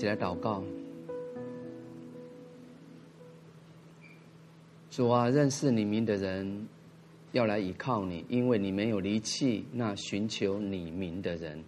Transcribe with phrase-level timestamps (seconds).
[0.00, 0.62] 起来祷告。
[4.90, 6.66] 主啊，认识你名的人
[7.32, 11.62] 要来倚靠你，因为你没有离弃那寻求你名的人。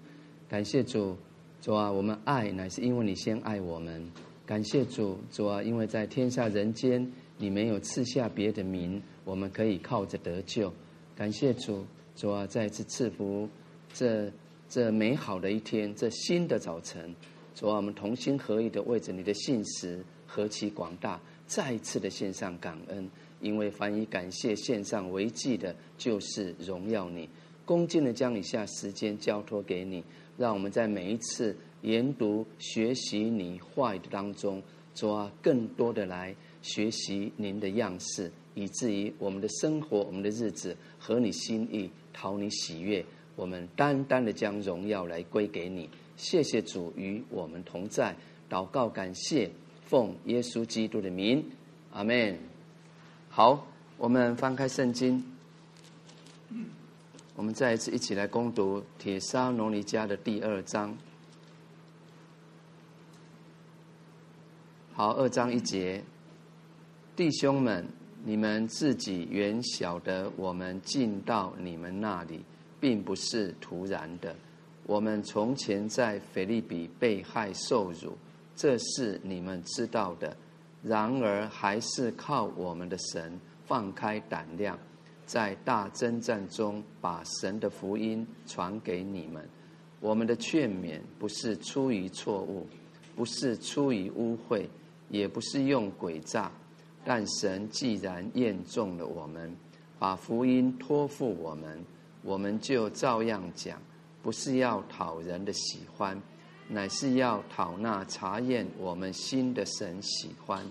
[0.49, 1.15] 感谢主，
[1.61, 4.03] 主啊，我们爱乃是因为你先爱我们。
[4.47, 10.73] 感谢主，主啊，因为在天下人间，你没有赐下别的名，我们可以靠着得救。
[11.15, 11.85] 感谢主，
[12.17, 13.47] 主啊，再次赐福
[13.93, 14.33] 这
[14.71, 17.15] 这美好的一天，这新的早晨。
[17.55, 23.09] 主啊，我们同心合意的为着你的信实何其广大，再一次的献上感恩，
[23.41, 27.29] 因为凡以感谢献上为祭的，就是荣耀你，
[27.65, 30.03] 恭敬的将以下时间交托给你，
[30.39, 34.63] 让我们在每一次研读学习你话语的当中，
[34.95, 43.05] 主啊，更多的来学习您的样式，以至于我们的生活、我们的日子合你心意，讨你喜悦，
[43.37, 45.89] 我们单单的将荣耀来归给你。
[46.23, 48.15] 谢谢主与我们同在，
[48.49, 49.51] 祷告感谢，
[49.87, 51.45] 奉耶稣基督的名，
[51.91, 52.39] 阿门。
[53.29, 53.67] 好，
[53.99, 55.21] 我们翻开圣经，
[57.35, 60.97] 我们再一次一起来攻读《帖撒罗尼迦》的第二章。
[64.93, 66.05] 好，二章一节，
[67.17, 67.85] 弟兄们，
[68.25, 72.45] 你们自己原晓得，我们进到你们那里，
[72.79, 74.37] 并不是突然的。
[74.85, 78.17] 我们从前在腓立比被害受辱，
[78.57, 80.37] 这是你们知道的。
[80.83, 84.77] 然而还是靠我们的神放开胆量，
[85.25, 89.49] 在大征战中把神的福音传给你们。
[90.01, 92.67] 我们的劝勉不是出于错误，
[93.15, 94.67] 不是出于污秽，
[95.09, 96.51] 也不是用诡诈。
[97.05, 99.55] 但神既然验中了我们，
[100.01, 101.85] 把福音托付我们，
[102.23, 103.81] 我们就照样讲。
[104.23, 106.21] 不是要讨人的喜欢，
[106.69, 110.65] 乃是要讨那查验我们心的神喜欢，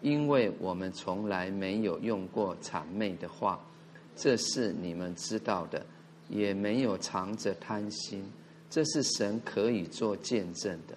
[0.00, 3.60] 因为我们从来没有用过谄媚的话，
[4.14, 5.84] 这是你们知道的，
[6.28, 8.24] 也没有藏着贪心，
[8.70, 10.96] 这是神可以做见证的。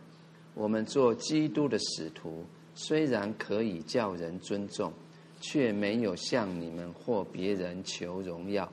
[0.54, 2.46] 我们做基督的使徒，
[2.76, 4.94] 虽然可以叫人尊重，
[5.42, 8.72] 却没有向你们或别人求荣耀。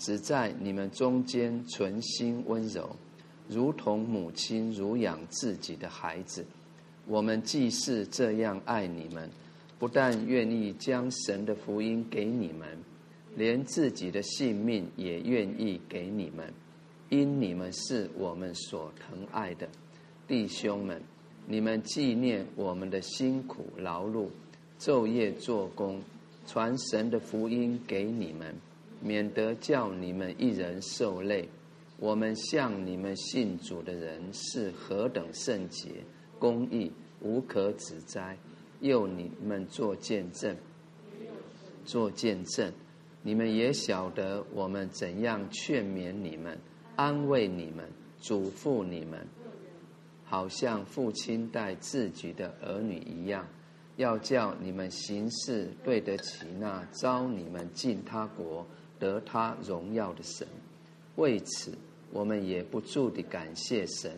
[0.00, 2.96] 只在你们中间存心温柔，
[3.48, 6.44] 如同母亲乳养自己的孩子。
[7.06, 9.28] 我们既是这样爱你们，
[9.78, 12.66] 不但愿意将神的福音给你们，
[13.36, 16.50] 连自己的性命也愿意给你们，
[17.10, 19.68] 因你们是我们所疼爱的
[20.26, 21.02] 弟兄们。
[21.46, 24.28] 你们纪念我们的辛苦劳碌，
[24.78, 26.00] 昼夜做工，
[26.46, 28.54] 传神的福音给你们。
[29.00, 31.48] 免得叫你们一人受累，
[31.98, 35.90] 我们向你们信主的人是何等圣洁、
[36.38, 38.36] 公义、无可指摘，
[38.80, 40.56] 又你们做见证，
[41.84, 42.72] 做见证，
[43.22, 46.58] 你们也晓得我们怎样劝勉你们、
[46.96, 47.84] 安慰你们、
[48.20, 49.26] 嘱咐你们，
[50.24, 53.46] 好像父亲待自己的儿女一样，
[53.96, 58.66] 要叫你们行事对得起那召你们进他国。
[59.00, 60.46] 得他荣耀的神，
[61.16, 61.76] 为此
[62.12, 64.12] 我们也不住地感谢神，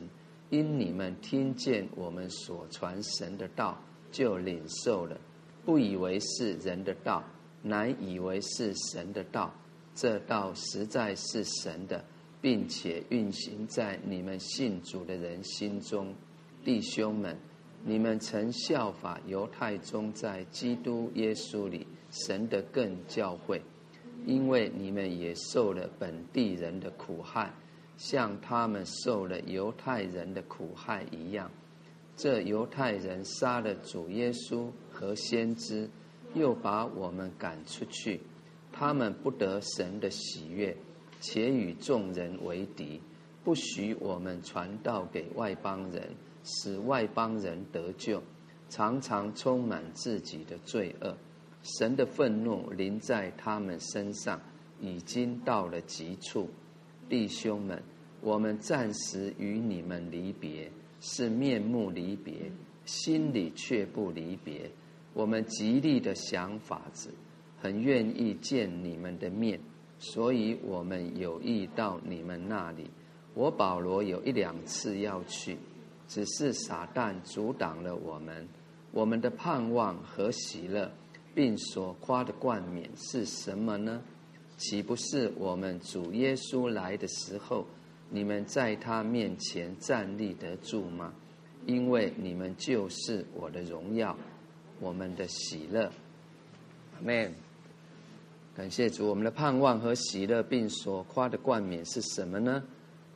[0.51, 5.19] 因你们听见我们所传神的道，就领受了，
[5.65, 7.25] 不以为是人的道，
[7.63, 9.51] 乃以为是神的道。
[9.95, 12.05] 这道实在是神的，
[12.41, 16.15] 并且运行在你们信主的人心中。
[16.65, 17.37] 弟兄们，
[17.85, 23.61] 你们曾效法犹太中在基督耶稣里神的更教会。
[24.27, 27.53] 因为你们也受了本地人的苦害，
[27.97, 31.51] 像他们受了犹太人的苦害一样。
[32.15, 35.89] 这犹太人杀了主耶稣和先知，
[36.35, 38.21] 又把我们赶出去。
[38.71, 40.77] 他们不得神的喜悦，
[41.21, 43.01] 且与众人为敌，
[43.45, 48.23] 不许我们传道给外邦人，使外邦人得救，
[48.69, 51.17] 常常充满自己的罪恶。
[51.63, 54.41] 神的愤怒临在他们身上，
[54.81, 56.49] 已经到了极处。
[57.09, 57.83] 弟兄们，
[58.21, 60.71] 我们暂时与你们离别，
[61.01, 62.51] 是面目离别，
[62.85, 64.71] 心里却不离别。
[65.15, 67.11] 我们极力的想法子，
[67.61, 69.61] 很愿意见你们的面，
[69.99, 72.91] 所以我们有意到你们那里。
[73.35, 75.57] 我保罗有一两次要去，
[76.09, 78.49] 只是撒旦阻挡了我们。
[78.91, 80.91] 我们的盼望和喜乐。
[81.35, 84.03] 并所夸的冠冕是什么呢？
[84.59, 87.67] 岂不是我们主耶稣来的时候，
[88.11, 91.13] 你们在他面前站立得住吗？
[91.67, 94.17] 因为你们就是我的荣耀，
[94.81, 95.91] 我们的喜乐。
[96.95, 97.33] 阿门。
[98.55, 102.63] 感谢主，我们的盼望和喜乐，并所夸的冠冕是什么呢？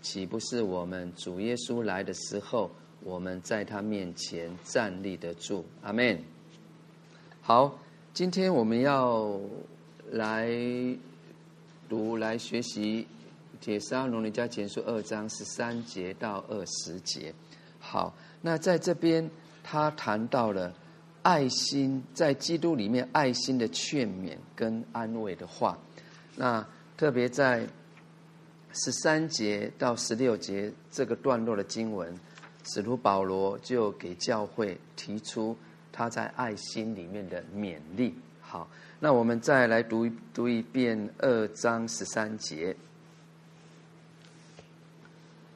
[0.00, 2.70] 岂不是我们主耶稣来的时候，
[3.02, 5.64] 我们在他面前站立得住？
[5.82, 6.18] 阿门。
[7.42, 7.78] 好，
[8.16, 9.38] 今天我们要
[10.12, 10.48] 来
[11.86, 13.06] 读、来学习
[13.62, 17.34] 《帖撒罗尼迦前书》二章十三节到二十节。
[17.78, 19.30] 好，那在这边
[19.62, 20.72] 他谈到了。
[21.24, 25.76] 爱心在基督里面，爱心的劝勉跟安慰的话，
[26.36, 27.68] 那特别在
[28.72, 32.18] 十三节到十六节这个段落的经文，
[32.64, 35.54] 使徒保罗就给教会提出
[35.96, 38.14] 他在爱心里面的勉励。
[38.42, 38.68] 好，
[39.00, 42.76] 那我们再来读读一遍二章十三节。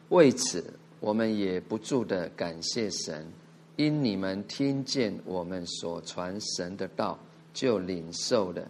[0.08, 0.64] 为此，
[0.98, 3.26] 我们也不住的感谢神。
[3.76, 7.18] 因你们听见我们所传神的道，
[7.52, 8.66] 就领受了，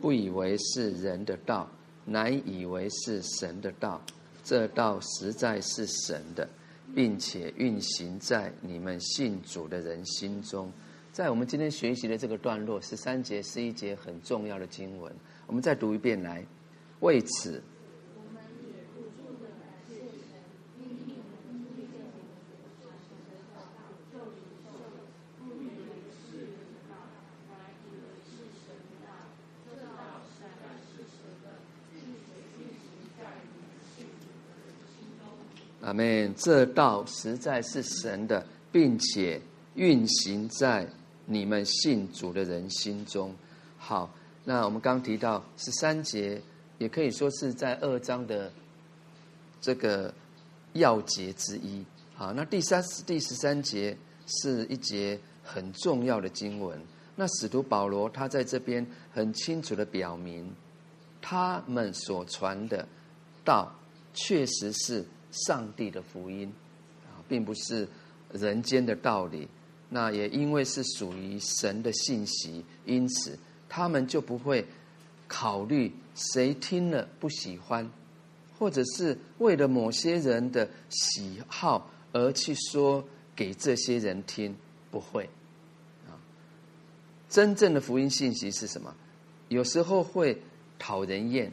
[0.00, 1.68] 不以为是人的道，
[2.06, 4.00] 乃以为是神的道。
[4.42, 6.48] 这道实在是神的，
[6.94, 10.72] 并且运行在你们信主的人心中。
[11.12, 15.12] 在我们今天学习的这个段落，十三节是一节很重要的经文。
[15.46, 16.44] 我们再读一遍来，
[17.00, 17.62] 为此。
[35.82, 36.32] 阿门。
[36.36, 39.40] 这道实在是神的，并且
[39.74, 40.86] 运行在
[41.30, 43.32] 你们信主的人心中。
[43.78, 44.12] 好，
[44.44, 46.42] 那我们刚提到十三节，
[46.78, 48.52] 也可以说是在二章的
[49.60, 50.12] 这个
[50.72, 51.84] 要节之一。
[52.14, 56.76] 好，那第三、第十三节是一节很重要的经文。
[57.14, 60.52] 那使徒保罗他在这边很清楚的表明，
[61.22, 62.88] 他们所传的
[63.44, 63.72] 道
[64.12, 65.06] 确实是。
[65.32, 66.52] 上帝的福音
[67.06, 67.86] 啊，并不是
[68.32, 69.46] 人间的道理。
[69.92, 74.64] 那也因为是属于神的信息，因此他们就不会
[75.26, 77.90] 考虑谁听了不喜欢，
[78.56, 84.54] 或者是为了某些人的喜好而去说给这些人听，
[84.90, 85.28] 不会
[86.06, 86.14] 啊。
[87.28, 88.94] 真正的福音信息是什么？
[89.48, 90.40] 有时候会
[90.78, 91.50] 讨人厌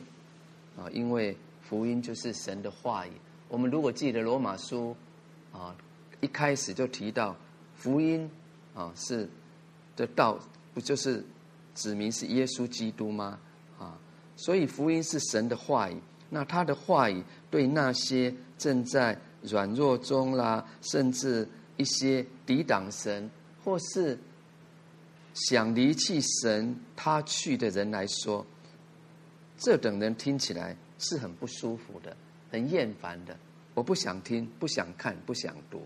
[0.77, 1.35] 啊，因为
[1.67, 3.11] 福音就是神的话语。
[3.49, 4.95] 我们如果记得罗马书，
[5.51, 5.75] 啊，
[6.21, 7.35] 一开始就提到
[7.77, 8.29] 福音，
[8.73, 9.29] 啊，是
[9.95, 10.37] 的道，
[10.73, 11.23] 不就是
[11.75, 13.39] 指明是耶稣基督吗？
[13.79, 13.97] 啊，
[14.35, 15.97] 所以福音是神的话语，
[16.29, 23.29] 那他的话语对那些正在软弱中啦，甚至一些抵挡神
[23.63, 24.17] 或是
[25.33, 28.45] 想离弃神他去的人来说，
[29.57, 32.17] 这等人听起来是很不舒服的。
[32.49, 33.37] 很厌烦的，
[33.73, 35.81] 我不想听，不想看，不想读，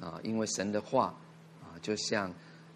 [0.00, 1.14] 啊，因为神的话，
[1.82, 2.32] 就像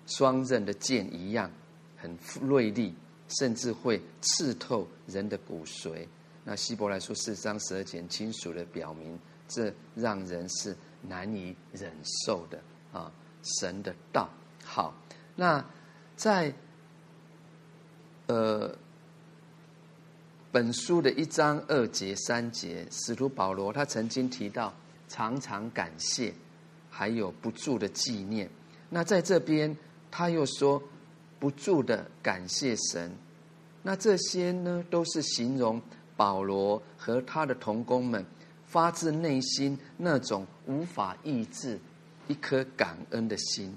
[0.07, 1.51] 双刃的剑一样，
[1.97, 2.95] 很锐利，
[3.39, 6.07] 甚至会刺透人的骨髓。
[6.45, 11.91] 那希伯来书四章十二节清楚的表明，这让人是难以忍
[12.27, 12.61] 受的
[12.93, 13.11] 啊。
[13.61, 14.29] 神的道，
[14.65, 14.93] 好，
[15.37, 15.65] 那
[16.17, 16.53] 在
[18.27, 18.77] 呃。
[20.53, 24.73] 本书的一章二节三节，使徒保罗他曾经提到
[25.07, 26.33] 常常感谢，
[26.89, 28.49] 还有不住的纪念。
[28.89, 29.77] 那在这边
[30.11, 30.83] 他又说
[31.39, 33.11] 不住的感谢神。
[33.83, 35.81] 那这些呢，都是形容
[36.17, 38.25] 保罗和他的同工们
[38.65, 41.79] 发自内心那种无法抑制
[42.29, 43.75] 一颗感恩的心。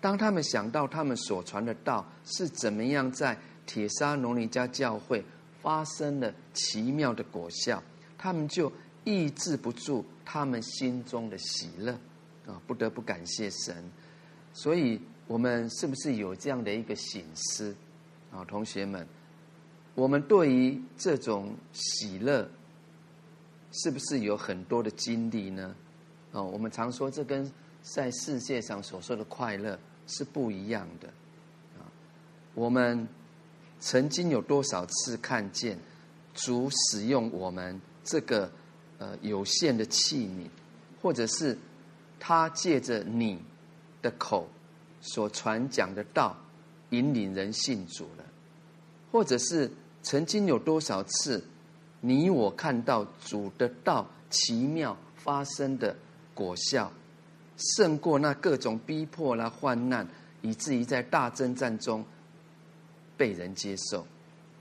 [0.00, 5.24] 当他们想到他们所传的道是怎么样在铁沙罗尼迦教会。
[5.64, 7.82] 发生了奇妙的果效，
[8.18, 8.70] 他们就
[9.04, 11.90] 抑制不住他们心中的喜乐
[12.46, 13.74] 啊，不得不感谢神。
[14.54, 17.76] 所以，我们是不是有这样的一个醒思
[18.32, 19.06] 啊，同学们？
[19.94, 22.48] 我们对于这种喜乐，
[23.72, 25.76] 是不是有很多的经历呢？
[26.32, 31.08] 啊，我们常说这跟在世界上所说的快乐是不一样的
[31.78, 31.84] 啊，
[32.54, 33.06] 我们。
[33.80, 35.78] 曾经有多少次看见
[36.32, 38.50] 主使用我们这个
[38.96, 40.48] 呃有限的器皿，
[41.02, 41.58] 或者是
[42.18, 43.38] 他借着你
[44.04, 44.46] 的口
[45.00, 46.36] 所传讲的道
[46.90, 48.24] 引领人信主了，
[49.10, 49.70] 或者是
[50.02, 51.42] 曾经有多少次
[52.02, 55.96] 你我看到主的道奇妙发生的
[56.34, 56.92] 果效，
[57.56, 60.06] 胜过那各种逼迫啦、患难，
[60.42, 62.04] 以至于在大征战中
[63.16, 64.06] 被人接受，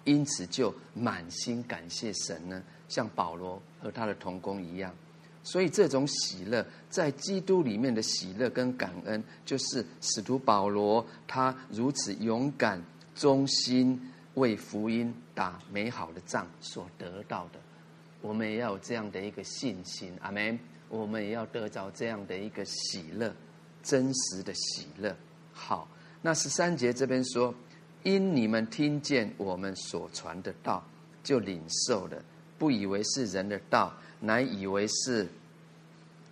[0.06, 4.95] 因此就满心感谢神呢，像保罗和他的同工一样。
[5.43, 12.82] 所以这种喜乐，在基督里面的喜乐跟感恩，就是使徒保罗他如此勇敢、
[13.13, 13.99] 忠心
[14.36, 17.60] 为福音打美好的仗所得到的。
[18.21, 20.58] 我们也要有这样的一个信心，阿门。
[20.89, 23.34] 我们也要得着这样的一个喜乐，
[23.82, 25.15] 真实的喜乐。
[25.51, 25.89] 好，
[26.21, 27.51] 那十三节这边说，
[28.03, 30.86] 因你们听见我们所传的道，
[31.23, 32.23] 就领受了，
[32.57, 33.93] 不以为是人的道。
[34.19, 35.27] 乃以为是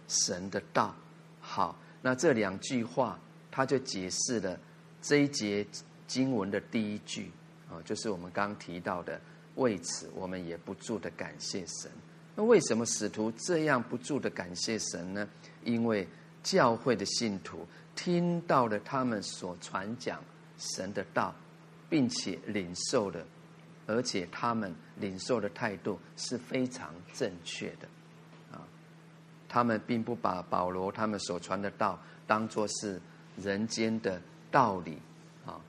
[0.08, 0.96] 神的道。
[1.42, 3.20] 好，那这两句话，
[3.52, 4.58] 他就解释了
[5.02, 5.68] 这一节
[6.08, 7.30] 经文的第一句
[7.70, 9.20] 啊，就是我们刚刚提到的。
[9.56, 11.92] 为此，我们也不住的感谢神。
[12.34, 15.28] 那为什么使徒这样不住的感谢神呢？
[15.66, 16.08] 因为
[16.42, 20.24] 教会的信徒听到了他们所传讲
[20.58, 21.36] 神的道，
[21.90, 23.26] 并且领受了。
[23.92, 27.88] 而且他们领受的态度是非常正确的，
[28.52, 28.64] 啊，
[29.50, 33.02] 他们并不把保罗他们所传的道当作是
[33.36, 34.98] 人间的道理
[35.46, 35.60] 啊，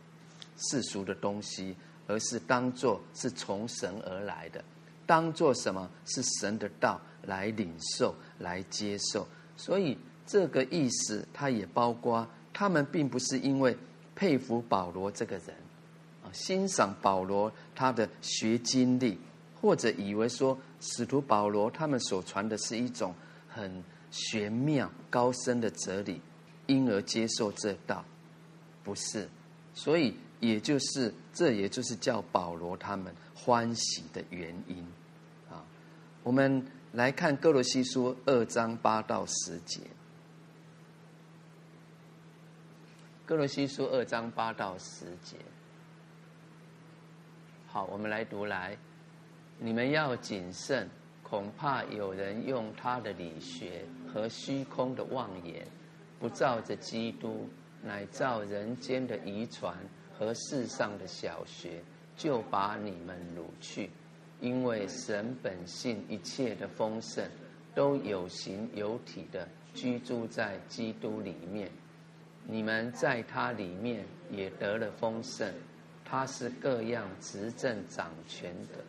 [0.57, 1.75] 世俗的东西，
[2.07, 4.65] 而是当作是从神而来的，
[5.05, 9.27] 当作什么是神的道来领受、来接受。
[9.57, 13.77] 所以这个意思，它也包括他们并不是因为
[14.15, 15.62] 佩服保罗这个人。
[16.33, 19.19] 欣赏保罗他的学经历，
[19.61, 23.15] 或者以为说使徒保罗他们所传的是一种
[23.49, 26.21] 很玄妙高深的哲理，
[26.67, 28.05] 因而接受这道，
[28.83, 29.29] 不是。
[29.75, 34.87] 所以也就是这，也就是叫保罗他们欢喜的原因
[35.51, 35.65] 啊。
[36.23, 39.81] 我们来看哥罗西书二章八到十节，
[43.25, 45.37] 哥罗西书二章八到十节。
[47.73, 48.77] 好，我们来读来，
[49.59, 50.87] 你们要谨慎，
[51.23, 53.83] 恐怕有人用他的理学
[54.13, 55.67] 和虚空的妄言，
[56.21, 57.49] 不照着基督，
[57.83, 59.75] 乃照人间的遗传
[60.13, 61.83] 和世上的小学，
[62.15, 63.89] 就把你们掳去。
[64.39, 67.25] 因为神本性一切的丰盛，
[67.75, 71.71] 都有形有体的居住在基督里面，
[72.47, 75.51] 你们在他里面也得了丰盛。
[76.13, 78.85] 他是各样执政掌权的，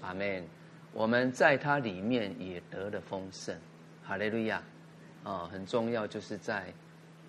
[0.00, 0.42] 阿门。
[0.94, 3.54] 我们在他里面也得了丰盛，
[4.02, 4.62] 哈利路亚。
[5.24, 6.72] 啊，很重要，就是在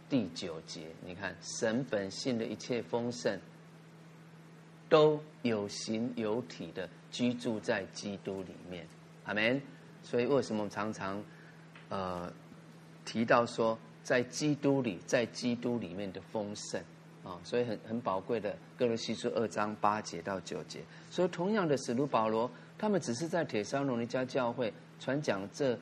[0.07, 3.37] 第九节，你看神本性的一切丰盛，
[4.87, 8.87] 都有形有体的居住在基督里面，
[9.25, 9.61] 阿门。
[10.01, 11.21] 所以为什么常常
[11.89, 12.31] 呃
[13.03, 16.81] 提到说，在基督里，在基督里面的丰盛？
[17.29, 20.81] 啊，所以很很宝贵的，歌罗西书二章八节到九节。
[21.11, 25.77] 所以同样的，使徒保罗他们只是在帖撒罗尼迦教会传讲这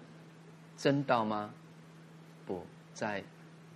[0.75, 1.53] 真道吗？
[2.45, 2.61] 不
[2.93, 3.23] 在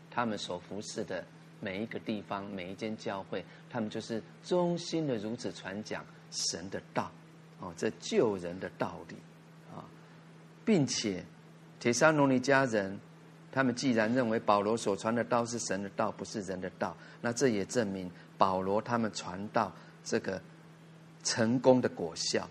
[0.09, 1.23] 他们所服侍的
[1.61, 7.09] 每一个地方、每一间教会，他们就是衷心的如此传讲神的道，
[7.59, 9.15] 哦，这救人的道理
[9.73, 9.87] 啊，
[10.65, 11.23] 并且
[11.79, 12.99] 帖撒罗尼家人。
[13.51, 19.71] 他们既然认为保罗所传的道是神的道，不是人的道，那这也证明保罗他们传道
[20.03, 20.41] 这个
[21.23, 22.43] 成功的果效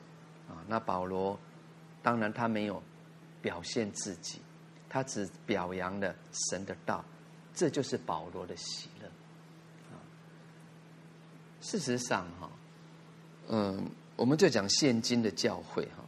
[0.48, 0.60] 啊。
[0.68, 1.38] 那保罗
[2.02, 2.82] 当然他没有
[3.40, 4.40] 表现自己，
[4.88, 6.14] 他只表扬了
[6.50, 7.02] 神的道，
[7.54, 9.06] 这就是保罗的喜乐
[9.88, 9.96] 啊。
[11.62, 12.50] 事实上，哈，
[13.48, 16.04] 嗯，我们就讲现今的教会哈。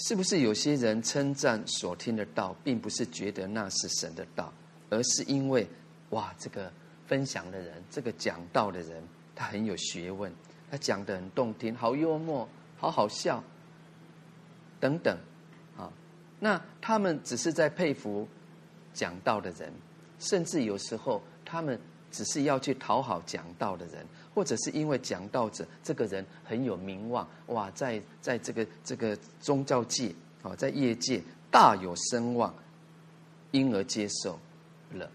[0.00, 4.52] 是不是有些人称赞所听的道，并不是觉得那是神的道，
[4.90, 5.68] 而是因为，
[6.10, 6.72] 哇，这个
[7.08, 9.02] 分享的人，这个讲道的人，
[9.34, 10.32] 他很有学问，
[10.70, 13.42] 他讲得很动听，好幽默，好好笑，
[14.78, 15.18] 等等，
[15.76, 15.90] 啊，
[16.38, 18.28] 那他们只是在佩服
[18.94, 19.72] 讲道的人，
[20.20, 21.76] 甚至有时候他们
[22.12, 24.06] 只是要去讨好讲道的人。
[24.38, 31.20] 或者是因为讲道者这个人很有名望，哇，在在这个这个宗教界啊，在业界
[31.50, 32.54] 大有声望，
[33.50, 34.38] 因而接受
[34.92, 35.10] 了，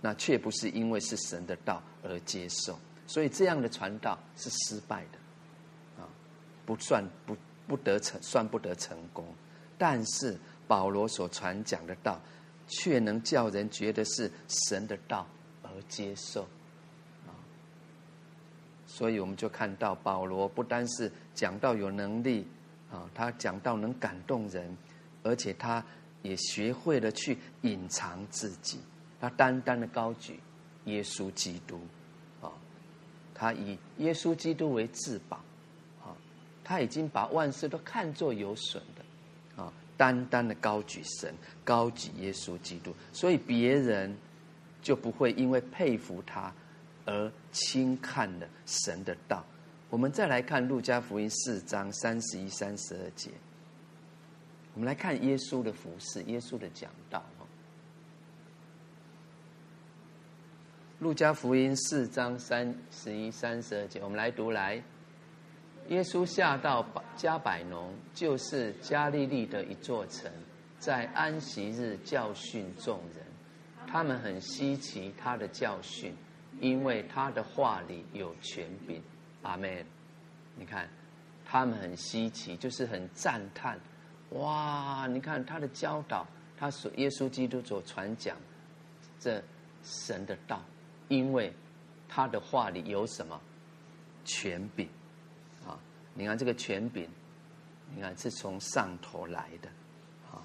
[0.00, 6.08] 那却不是因为是神的道而接受，所以这样的传道是失败的，啊，
[6.64, 9.26] 不算不不得成，算不得成功。
[9.76, 12.18] 但是保罗所传讲的道，
[12.66, 15.26] 却能叫人觉得是神的道
[15.62, 16.48] 而接受。
[18.96, 22.46] 所以我们就看到保罗不单是讲到有能力
[22.90, 24.74] 啊，他讲到能感动人，
[25.22, 25.84] 而且他
[26.22, 28.80] 也学会了去隐藏自己，
[29.20, 30.40] 他单单的高举
[30.86, 31.78] 耶稣基督，
[32.40, 32.50] 啊，
[33.34, 35.36] 他以耶稣基督为至宝，
[36.02, 36.16] 啊，
[36.64, 44.16] 他已经把万事都看作有损的，啊，单单的高举神，高举耶稣基督，所以别人
[44.80, 46.50] 就不会因为佩服他
[47.06, 49.42] 而轻看了神的道。
[49.88, 53.30] 我们再来看路加福音四章三十一、三十二节。
[54.74, 57.24] 我们来看耶稣的服饰，耶稣的讲道。
[60.98, 64.82] 路加福音四章三十一、三十二节，我们来读来。
[65.88, 66.84] 耶稣下到
[67.16, 70.32] 迦百农，就是加利利的一座城，
[70.78, 73.24] 在安息日教训众人，
[73.86, 76.12] 他们很稀奇他的教训，
[76.60, 79.02] 因为他的话里有权柄。
[79.42, 79.84] 阿门。
[80.58, 80.88] 你看，
[81.44, 83.78] 他们很稀奇，就是很赞叹。
[84.30, 85.06] 哇！
[85.06, 88.36] 你看他的教导，他所耶稣基督所传讲
[89.20, 89.42] 这
[89.84, 90.60] 神的道，
[91.08, 91.52] 因为
[92.08, 93.40] 他的话里有什么
[94.24, 94.88] 权柄
[95.64, 95.78] 啊？
[96.14, 97.08] 你看这个权柄，
[97.94, 99.68] 你看是从上头来的
[100.32, 100.42] 啊，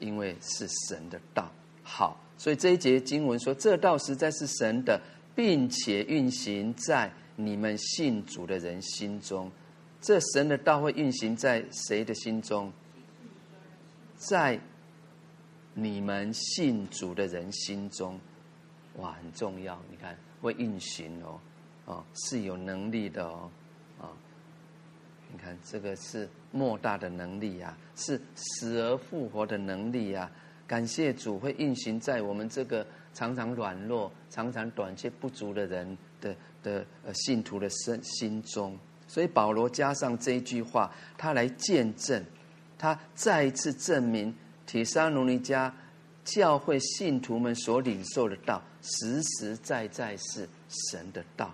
[0.00, 1.48] 因为是神的道。
[1.84, 5.00] 好，所以这一节经文说，这道实在是神的，
[5.36, 9.52] 并且运行在你们信主的人心中。
[10.00, 12.72] 这神的道会运行在谁的心中？
[14.16, 14.58] 在
[15.74, 18.18] 你们信主的人心中，
[18.96, 19.78] 哇，很重要。
[19.90, 21.38] 你看，会运行哦，
[21.84, 23.50] 哦，是有能力的哦，
[24.00, 24.08] 啊，
[25.30, 30.30] 你看这个是莫大的能力呀，是死而复活的能力呀。
[30.66, 38.78] 感谢主，会运行在我们这个常常软弱、常常短缺不足的人的的呃信徒的身心中。
[39.08, 42.22] 所以保罗加上这一句话，他来见证。
[42.76, 44.34] 他再一次证明，
[44.66, 45.72] 铁沙奴尼迦
[46.24, 51.50] 教会信徒们所领受的道，实实在在是神的道，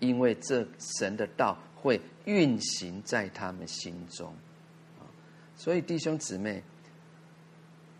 [0.00, 4.30] 因为这神的道会运行在他们心中。
[5.56, 6.62] 所以弟兄姊妹，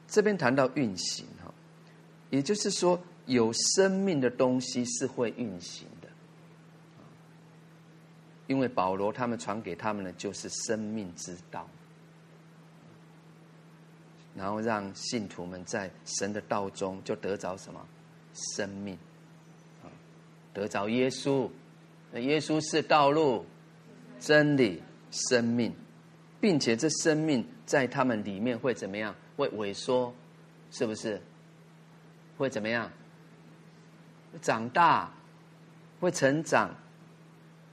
[0.06, 1.24] 这边谈到运行，
[2.30, 6.08] 也就是说，有生命的东西是会运行的，
[8.46, 11.68] 因为保罗他们传给他们的就是生命之道。
[14.34, 17.84] 然后让信徒们在神的道中就得着什么
[18.54, 18.96] 生命，
[20.54, 21.50] 得着耶稣，
[22.12, 23.44] 那耶稣是道路、
[24.20, 25.74] 真理、生命，
[26.40, 29.12] 并且这生命在他们里面会怎么样？
[29.36, 30.14] 会萎缩，
[30.70, 31.20] 是不是？
[32.38, 32.90] 会怎么样？
[34.40, 35.12] 长大，
[36.00, 36.74] 会成长，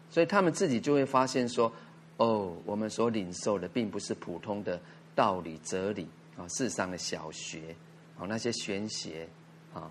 [0.10, 1.71] 所以他们自己就会发现说：
[2.17, 4.78] 哦，我们所领受的并不是普通的
[5.15, 6.10] 道理、哲理。
[6.38, 7.73] 啊，世上的小学，
[8.19, 9.25] 啊，那些玄学，
[9.73, 9.89] 啊，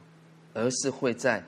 [0.53, 1.43] 而是会在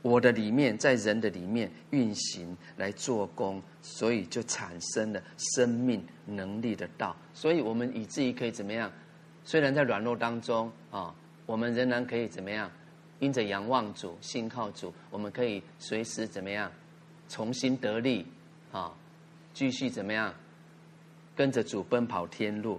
[0.00, 7.16] 我的里面，在人的里面运行来做工，所以就产生了生命能力的道。
[7.34, 8.88] 所以我们以至于可以怎么样？
[9.42, 11.12] 虽然在软弱当中啊，
[11.48, 12.70] 我们仍然可以怎么样？
[13.20, 16.70] 因着仰望主、信靠主，我们可以随时怎么样？
[17.26, 18.26] 重新得力
[18.70, 18.94] 啊，
[19.54, 20.34] 继续怎么样？
[21.34, 22.78] 跟着主奔跑天路。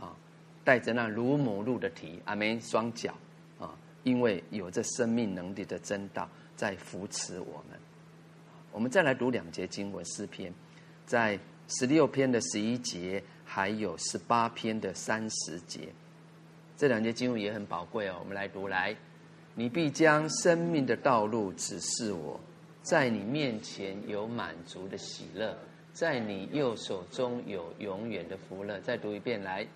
[0.00, 0.14] 啊
[0.62, 3.12] 带着那如母鹿的蹄，阿门，双脚
[3.58, 7.78] 啊，因为有这生命能力的真道在扶持我们。
[8.70, 10.54] 我们再来读两节经文诗篇，
[11.04, 15.88] 在十六篇的十一节，还有十八篇的三十节，
[16.76, 18.16] 这两节经文也很宝贵哦。
[18.18, 18.96] 我们来读来，
[19.54, 22.40] 你必将生命的道路指示我，
[22.82, 25.56] 在你面前有满足的喜乐，
[25.92, 28.80] 在你右手中有永远的福乐。
[28.80, 29.66] 再读一遍来。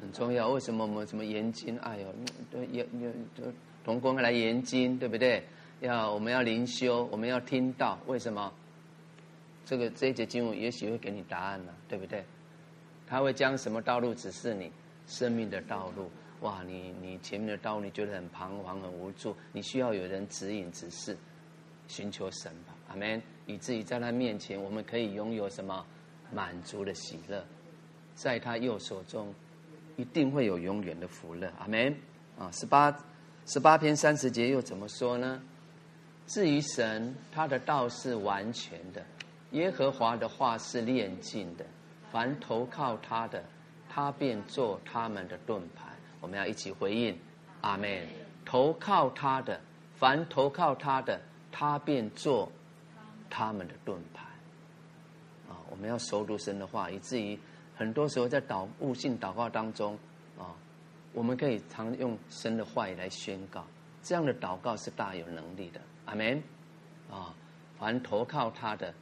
[0.00, 0.48] 很重要？
[0.50, 1.78] 为什么我们什么研经？
[1.78, 2.14] 哎呦，
[2.50, 3.12] 都也也
[3.84, 5.42] 同工来研经，对不对？
[5.82, 7.98] 要我们要灵修，我们要听道。
[8.06, 8.52] 为什么？
[9.66, 12.24] 这个这一节经文也许会给你答案呢，对不对？
[13.04, 14.70] 他会将什么道路指示你？
[15.08, 16.08] 生命的道路。
[16.42, 21.16] 哇，你你前面的道路你觉得很彷徨、很无助，你需要有人指引、指示，
[21.88, 22.74] 寻求神吧。
[22.88, 23.20] 阿门。
[23.46, 25.84] 以至于在他面前，我们可以拥有什么
[26.30, 27.44] 满足的喜乐，
[28.14, 29.34] 在他右手中。
[29.96, 31.94] 一定会有永远的福乐，阿门
[32.38, 32.50] 啊！
[32.52, 32.96] 十八
[33.46, 35.42] 十八篇三十节又怎么说呢？
[36.26, 39.04] 至于神，他的道是完全的，
[39.50, 41.64] 耶和华的话是炼净的，
[42.10, 43.42] 凡投靠他的，
[43.88, 45.88] 他便做他们的盾牌。
[46.20, 47.18] 我们要一起回应，
[47.60, 48.06] 阿门。
[48.44, 49.60] 投靠他的，
[49.96, 52.50] 凡投靠他的，他便做
[53.28, 54.24] 他们的盾牌。
[55.48, 57.38] 啊，我们要熟读神的话，以至于
[57.76, 59.98] 很多时候在祷悟性祷告当中，
[60.38, 60.54] 啊，
[61.12, 63.64] 我们可以常用神的话语来宣告，
[64.02, 65.80] 这样的祷告是大有能力的。
[66.12, 66.42] 阿门。
[67.10, 67.34] 啊，
[67.78, 68.94] 凡投靠他的，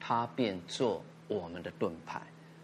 [0.00, 2.20] 他便做我们的盾牌，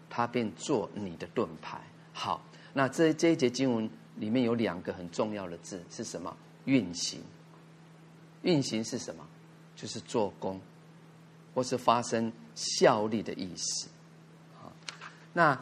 [0.09, 1.81] 他便做你的盾牌。
[2.11, 2.43] 好，
[2.73, 6.35] 那这这一节经文里面有两个很重要的字是什么？
[6.65, 7.21] 运行。
[8.43, 9.25] 运行是什么？
[9.75, 10.59] 就是做工，
[11.55, 13.89] 或是发生效力的意思。
[14.61, 14.71] 好，
[15.31, 15.59] 那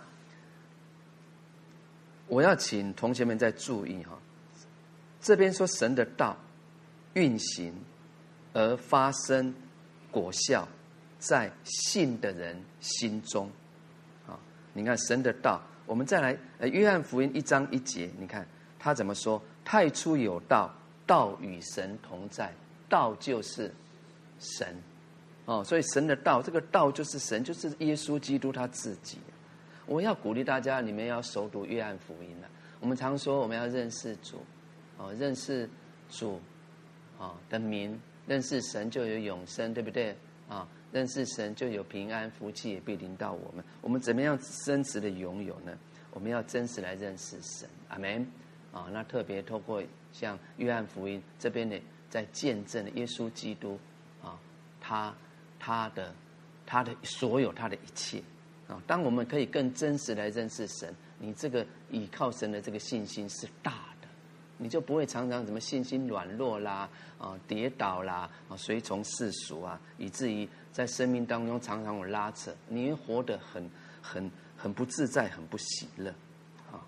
[2.28, 4.18] 我要请同学们再注意哈，
[5.22, 6.36] 这边说神的道
[7.14, 7.74] 运行
[8.54, 9.54] 而发生
[10.12, 10.68] 果效，
[11.20, 13.50] 在信的人心中。
[14.28, 14.40] 啊，
[14.74, 18.48] 你看神的道，我们再来呃，约翰福音一章一节，你看
[18.80, 19.42] 他怎么说？
[19.64, 20.74] 太初有道，
[21.06, 22.52] 道与神同在。
[22.90, 23.74] 道就是
[24.38, 24.76] 神，
[25.46, 29.18] 哦，所以神的道，这个道就是神，就是耶稣基督他自己。
[29.86, 32.50] 我要鼓励大家，你们要熟读约翰福音了。
[32.82, 34.44] 我们常说我们要认识主，
[34.98, 35.70] 哦，认识
[36.10, 36.42] 主，
[37.18, 37.98] 啊的名，
[38.28, 40.16] 认识神就有永生，对不对？
[40.50, 43.64] 啊，认识神就有平安，福气也必临到我们。
[43.82, 45.78] 我们怎么样真实的拥有呢？
[46.12, 48.26] 我们要真实来认识神，阿门。
[48.72, 51.80] 啊，那特别透过像约翰福音这边的。
[52.12, 53.80] 在见证耶稣基督
[54.22, 54.38] 啊，
[54.82, 55.16] 他
[55.58, 56.14] 他的
[56.66, 58.22] 他的所有他的一切
[58.68, 63.91] 啊，当我们可以更真实来认识神，你这个倚靠神的这个信心是大，
[64.62, 66.88] 你就不会常常什么信心软弱啦
[67.18, 73.70] 啊，跌倒啦啊，随从世俗啊，以至于在生命当中常常有拉扯，你活得很
[74.02, 76.10] 很很不自在，很不喜乐
[76.72, 76.80] 啊，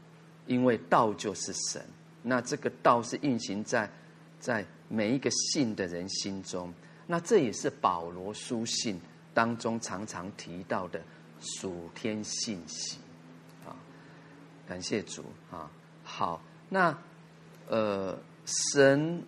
[0.45, 1.83] 因为道就是神，
[2.21, 3.89] 那这个道是运行在
[4.39, 4.65] 在。
[4.89, 6.71] 每一个信的人心中，
[7.07, 9.01] 那这也是保罗书信
[9.33, 11.01] 当中常常提到的
[11.39, 12.99] 属天信息
[13.65, 13.73] 啊。
[14.67, 15.71] 感谢主啊！
[16.03, 16.95] 好，那
[17.67, 19.23] 呃，神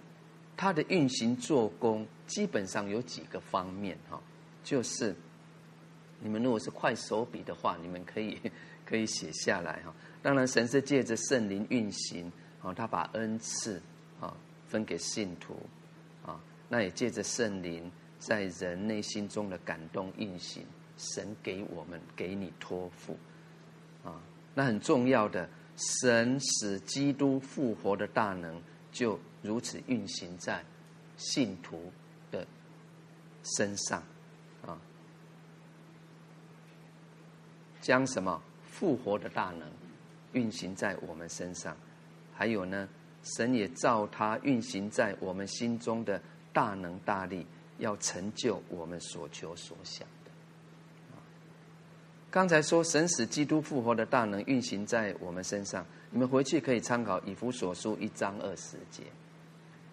[0.58, 4.22] 他的运行做工基本上有几个方面哈，
[4.64, 5.16] 就是
[6.20, 8.40] 你们如果是快手笔的话，你们可以
[8.86, 9.94] 可以写下来哈。
[10.22, 12.32] 当然，神是借着圣灵运行
[12.62, 13.82] 啊，他把恩赐
[14.20, 14.36] 啊。
[14.68, 15.56] 分给信徒，
[16.26, 20.66] 啊，那也借着圣灵在人内心中的感动运行，
[20.98, 23.16] 神给我们给你托付，
[24.04, 24.20] 啊，
[24.56, 25.48] 那很重要的，
[25.78, 28.62] 神使基督复活的大能
[28.92, 30.64] 就如此运行在
[31.18, 31.92] 信徒
[32.32, 32.46] 的
[33.58, 34.02] 身上，
[34.66, 34.80] 啊，
[37.82, 39.70] 将什么复活的大能
[40.34, 41.76] 运行在我们身上，
[42.34, 42.88] 还有呢？
[43.38, 46.22] 神也照他运行在我们心中的
[46.54, 47.44] 大能大力，
[47.80, 50.08] 要成就我们所求所想。
[52.36, 59.04] 刚才说神使基督复活的大能运行在我们身上，你们回去可以参考以弗所书一章二十节。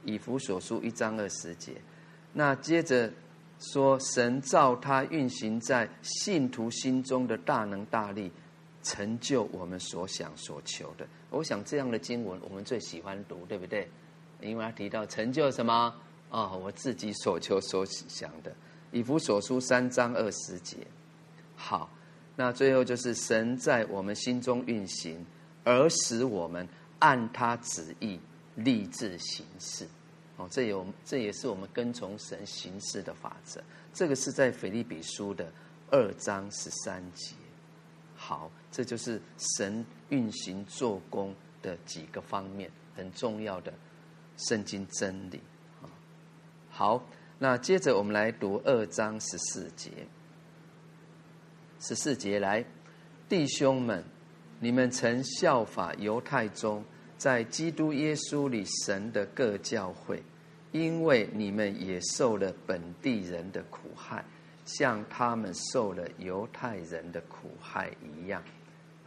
[0.02, 1.80] 以弗所书一章二十节，
[2.32, 3.08] 那接着
[3.60, 8.32] 说神照他运行在信徒心中的大能大力。
[8.82, 13.88] 成就我们所想所求的，我想这样的经文我们最喜欢读，对不对？
[14.40, 15.94] 因为他提到成就什么、
[16.30, 16.60] 哦？
[16.60, 18.52] 我自己所求所想的。
[18.90, 20.78] 以弗所书三章二十节。
[21.54, 21.88] 好，
[22.36, 25.24] 那最后就是神在我们心中运行，
[25.64, 26.66] 而使我们
[26.98, 28.18] 按他旨意
[28.56, 29.86] 立志行事。
[30.36, 33.62] 哦，这有这也是我们跟从神行事的法则。
[33.92, 35.52] 这个是在腓立比书的
[35.90, 37.34] 二章十三节。
[38.16, 39.20] 好，这就是
[39.56, 43.72] 神运行做工的几个方面，很重要的
[44.38, 45.38] 圣经真理。
[46.70, 47.04] 好，
[47.38, 49.90] 那接着我们来读二章十四节。
[51.84, 52.64] 十四节来，
[53.28, 54.04] 弟兄们，
[54.60, 56.84] 你们曾效法犹太中，
[57.18, 60.22] 在基督耶稣里神的各教会，
[60.70, 64.24] 因为你们也受了本地人的苦害。
[64.64, 68.40] 像他们受了犹太人的苦害一样，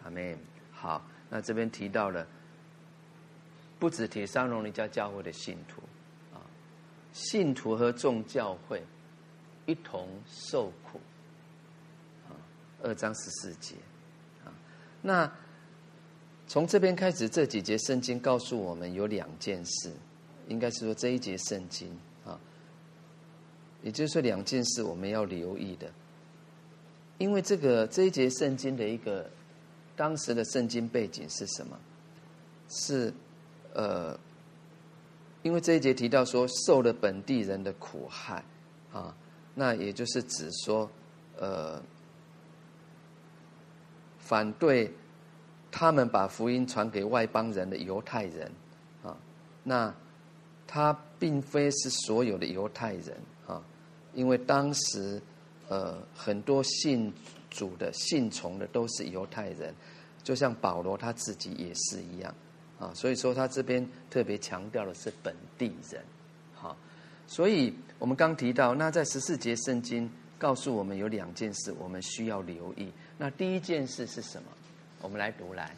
[0.04, 0.38] 阿门。
[0.74, 2.28] 好，那这边提到了，
[3.80, 5.82] 不止铁山荣林教教会的信徒
[6.34, 6.44] 啊，
[7.14, 8.84] 信徒和众教会
[9.66, 11.00] 一同受苦。
[12.86, 13.76] 二章十四节
[14.46, 14.54] 啊，
[15.02, 15.32] 那
[16.48, 19.92] 从这边开始，这几节圣经告诉我们有两件事，
[20.48, 21.90] 应该是说这一节圣经
[22.24, 22.40] 啊。
[23.82, 25.92] 也就是说，两件事我们要留意的，
[27.18, 29.30] 因为这个这一节圣经的一个
[29.96, 31.80] 当时的圣经背景是什么？
[32.70, 33.14] 是
[33.74, 34.20] 呃，
[35.44, 38.44] 因为这一节提到说受了本地人的苦害，
[38.92, 39.16] 啊，
[39.54, 40.90] 那也就是指说，
[41.38, 41.82] 呃，
[44.26, 44.92] 反对
[45.72, 48.52] 他们把福音传给外邦人的犹太人
[49.04, 49.16] 啊，
[49.64, 49.94] 那
[50.68, 53.16] 他并非是所有的犹太人
[53.48, 53.62] 啊，
[54.14, 55.22] 因为当时
[55.70, 57.14] 呃很多信
[57.50, 59.74] 主的、信从的都是犹太人，
[60.24, 62.34] 就像保罗他自己也是一样。
[62.78, 66.04] 啊，所以说他这边特别强调的是本地人，
[66.54, 66.76] 好，
[67.26, 70.12] 所以我们刚提到，那在十四节圣经
[70.46, 72.94] 告诉我们有两件事，我们需要留意。
[73.18, 74.48] 那第一件事是什么？
[75.02, 75.76] 我们来读来，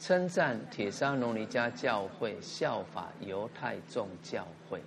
[0.00, 4.82] 称赞帖撒罗尼迦教会，效法犹太众教会，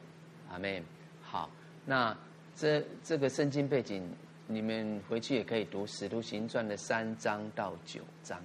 [0.52, 0.84] 阿门。
[1.22, 1.50] 好，
[1.86, 2.14] 那
[2.54, 4.06] 这这个圣经背景，
[4.46, 8.38] 你们回去也可以读《使徒行传》的三章到九章。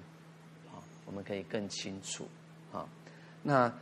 [0.71, 2.29] 好我们可以更清楚，
[2.71, 2.89] 好，
[3.43, 3.73] 那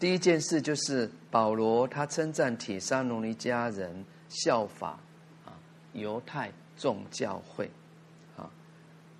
[0.00, 4.98] 第一件事就是保罗他称赞帖撒罗尼迦人效法
[5.98, 7.70] 犹太众教会，
[8.36, 8.48] 啊，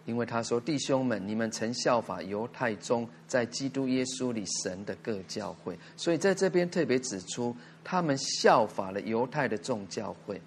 [0.05, 10.41] 因为他说弟兄们，你们曾效法犹太中在基督耶稣里神的各教会，所以在这边特别指出他们效法了犹太的众教会，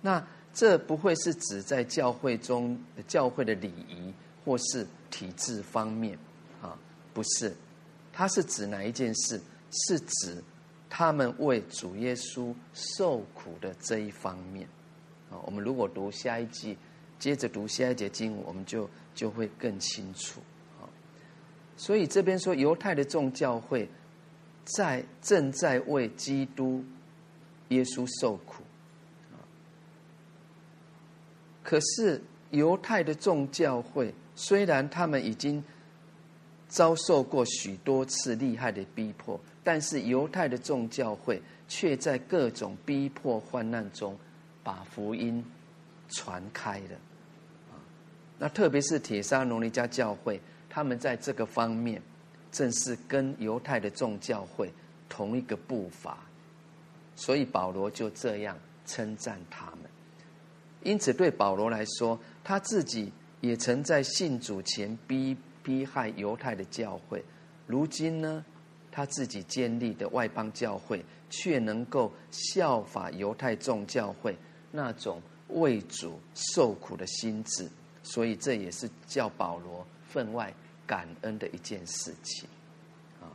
[0.00, 4.12] 那这不会是指在教会中教会的礼仪
[4.44, 6.18] 或是体制方面
[6.62, 6.76] 啊。
[7.12, 7.54] 不是，
[8.12, 9.40] 它是指哪一件事？
[9.88, 10.40] 是指
[10.88, 14.68] 他们为主耶稣受苦的这一方面。
[15.44, 16.76] 我们如果读下一季，
[17.18, 20.40] 接着读下一节经文，我们就就会更清楚。
[20.80, 20.86] 啊，
[21.76, 23.88] 所以这边说犹太的众教会
[24.64, 26.84] 在正在为基督
[27.68, 28.62] 耶稣受苦。
[29.32, 29.38] 啊，
[31.62, 35.62] 可是犹太的众教会虽然他们已经。
[36.66, 44.18] 遭受过许多次厉害的逼迫，但是犹太的众教会却在各种逼迫患难中，
[44.64, 45.44] 把福音
[46.08, 46.96] 传开了。
[47.70, 47.78] 啊
[48.38, 52.02] 那特别是帖撒罗尼迦教会，他们在这个方面，
[52.50, 54.72] 正是跟犹太的众教会
[55.08, 56.18] 同一个步伐，
[57.14, 59.82] 所以保罗就这样称赞他们。
[60.82, 65.36] 因此，对保罗来说，他自己也曾在信主前逼。
[65.64, 67.24] 逼害犹太的教会，
[67.66, 68.44] 如今呢，
[68.92, 74.36] 他自己建立的外邦教会，却能够效法犹太众教会
[74.76, 77.70] 那种为主受苦的心志，
[78.02, 80.52] 所以这也是叫保罗分外
[80.84, 82.48] 感恩的一件事情。
[83.22, 83.30] 啊，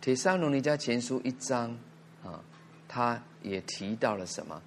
[0.00, 1.76] 帖撒罗尼迦前书一章
[2.22, 2.40] 啊，
[2.86, 4.62] 他也提到了什么？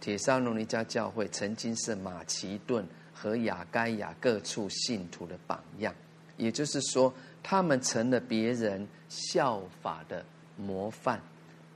[0.00, 2.84] 帖撒罗尼迦教会曾经是马其顿。
[3.12, 5.94] 和亚该亚各处信徒的榜样，
[6.38, 10.24] 也就是说，他们成了别人效法的
[10.56, 11.20] 模范。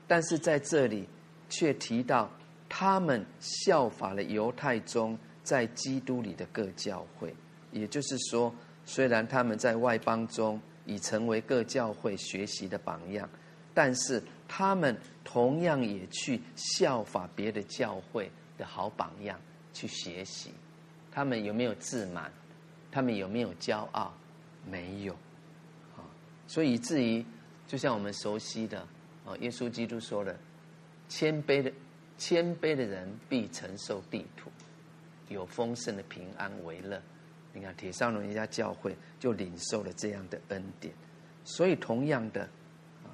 [0.08, 1.06] 但是在这里
[1.50, 2.30] 却提到，
[2.76, 7.32] 他们效法了犹太中在基督里的各教会。
[7.70, 8.52] 也就是说，
[8.84, 13.30] 虽然他们在外邦中已成为各教会学习的榜样，
[13.72, 19.38] 但是他们同样也去效法别的教会的好榜样
[19.72, 20.50] 去学习。
[21.12, 22.28] 他们有没有自满？
[22.90, 24.12] 他们有没有骄傲？
[24.68, 25.12] 没有，
[25.96, 26.02] 啊，
[26.48, 27.24] 所以以至于
[27.68, 28.80] 就像我们熟悉的
[29.24, 30.36] 啊，耶稣基督说的
[31.08, 31.72] ：“谦卑的
[32.18, 34.50] 谦卑的人必承受地土，
[35.28, 37.00] 有丰盛的平安为乐。”
[37.52, 40.92] 你看，帖撒罗尼迦教会就领受了这样的恩典。
[41.44, 42.42] 所以，同样的
[43.04, 43.08] 啊，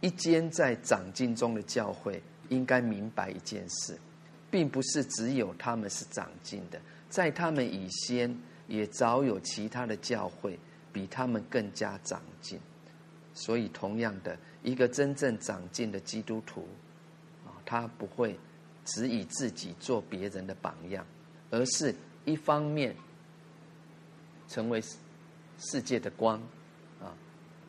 [0.00, 3.98] 一间在长进中的教会应该明白一件事。
[4.50, 6.78] 并不是只有他们是长进的，
[7.08, 8.38] 在他们以先
[8.68, 10.58] 也早有其他的教会
[10.92, 12.60] 比他们更加长进，
[13.32, 16.68] 所以同样的一个真正长进的基督徒，
[17.72, 18.38] 他不会
[18.84, 21.06] 只以自己做别人的榜样，
[21.48, 21.94] 而是
[22.26, 22.94] 一方面
[24.46, 24.78] 成为
[25.58, 26.38] 世界的光
[27.00, 27.16] 啊，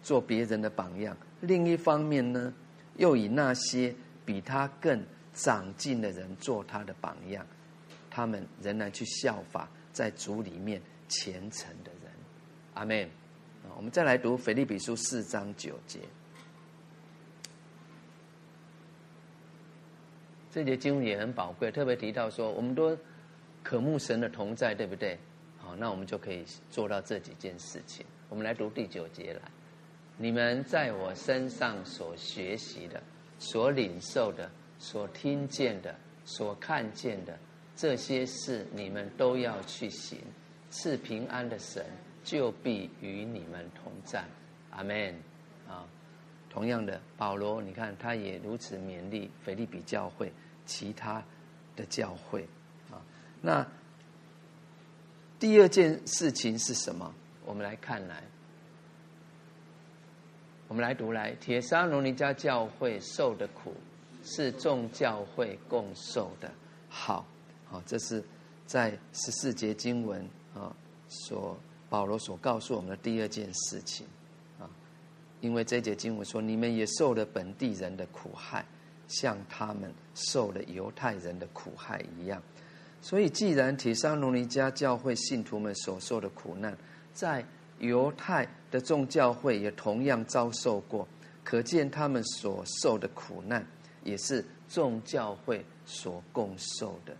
[0.02, 2.54] 做别人的榜样；另一方面呢，
[2.98, 3.96] 又以那些
[4.26, 5.02] 比他更。
[5.36, 7.44] 长进的人做他的榜样，
[8.12, 10.80] 他们仍然去效法在主里面
[11.10, 12.12] 虔诚的人。
[12.76, 13.10] 阿门。
[13.76, 16.02] 我们再来读腓立比书四章九节，
[20.54, 22.96] 这节经文也很宝贵，特别提到说，我们都
[23.64, 25.18] 渴慕神的同在，对不对？
[25.58, 28.06] 好，那我们就可以做到这几件事情。
[28.30, 29.42] 我们来读第九节来，
[30.16, 33.02] 你们在我身上所学习的，
[33.40, 34.48] 所领受的。
[34.80, 35.96] 所听见的、
[36.26, 37.40] 所看见的
[37.74, 40.20] 这些事，你们都要去行。
[40.72, 41.86] 赐平安的神
[42.22, 44.26] 就必与你们同在。
[44.72, 45.16] 阿门。
[45.70, 45.88] 啊，
[46.54, 50.32] 同样的，保罗，你看他也如此勉励腓利比教会，
[50.68, 51.24] 其他
[51.76, 52.48] 的教会
[52.92, 53.02] 啊。
[53.42, 53.66] 那
[55.40, 57.12] 第二件事情是什么？
[57.44, 58.24] 我们来看来，
[60.68, 63.74] 我们来读来，铁沙罗尼迦教会受的苦
[64.24, 66.52] 是众教会共受的。
[66.88, 67.26] 好，
[67.66, 68.24] 好，这是
[68.68, 70.24] 在十四节经文
[70.54, 70.72] 啊，
[71.10, 71.58] 所
[71.90, 74.06] 保罗所告诉我们的第二件事情。
[75.44, 78.66] 因为这节经文说，你们也受了本地人的苦害，
[79.10, 82.42] 像他们受了犹太人的苦害一样。
[83.02, 86.74] 所以，既然帖撒罗尼迦教会信徒们所受的苦难，
[87.14, 87.46] 在
[87.80, 91.06] 犹太的众教会也同样遭受过，
[91.44, 93.68] 可见他们所受的苦难
[94.06, 97.12] 也是众教会所共受的。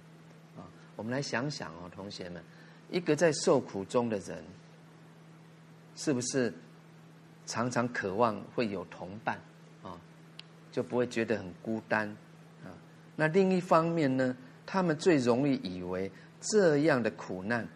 [0.56, 0.64] 啊，
[0.96, 2.42] 我们来想想哦，同学们，
[2.90, 4.42] 一个在受苦中的人，
[5.98, 6.54] 是不是？
[7.46, 9.38] 常常渴望会有同伴，
[9.82, 10.00] 啊，
[10.72, 12.08] 就不会觉得很孤单，
[12.64, 12.72] 啊。
[13.16, 14.36] 那另一方面呢，
[14.66, 17.68] 他们最容易以为这样的苦难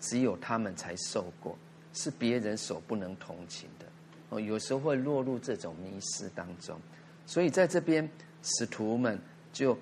[0.00, 1.58] 只有他们才受过，
[1.92, 3.86] 是别人所不能同情的。
[4.28, 6.78] 哦，有时候会落入这种迷失当中。
[7.26, 8.08] 所以在这边，
[8.42, 9.18] 使徒们
[9.52, 9.76] 就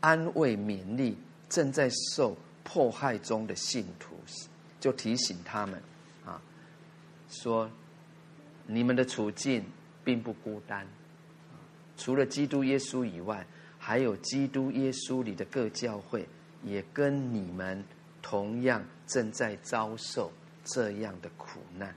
[0.00, 1.16] 安慰勉励
[1.48, 4.16] 正在受迫害中的信徒，
[4.80, 5.80] 就提醒他们，
[6.26, 6.42] 啊，
[7.28, 7.70] 说。
[8.72, 9.62] 你们的处境
[10.02, 10.86] 并不孤单，
[11.98, 13.46] 除了基督耶稣以外，
[13.78, 16.26] 还有基督耶稣里的各教会
[16.64, 17.84] 也跟你们
[18.22, 20.32] 同样正在遭受
[20.64, 21.94] 这样的苦难。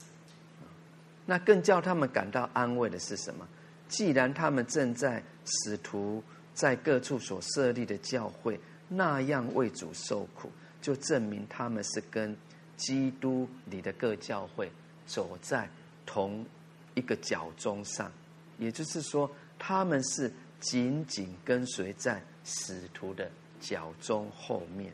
[1.26, 3.48] 那更叫他们感到安慰的是什么？
[3.88, 6.22] 既然他们正在使徒
[6.54, 8.60] 在各处所设立的教会
[8.90, 10.52] 那样为主受苦，
[10.82, 12.36] 就证明他们是跟
[12.76, 14.70] 基督里的各教会
[15.06, 15.70] 走在
[16.06, 16.46] 同。
[16.96, 18.12] 一个脚踪上，
[18.58, 19.30] 也就是说，
[19.60, 23.30] 他们是紧紧跟随在使徒的
[23.60, 24.92] 脚踪后面，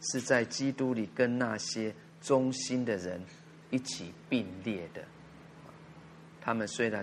[0.00, 3.22] 是在基督里跟那些忠心的人
[3.70, 5.04] 一起并列的。
[6.40, 7.00] 他们虽然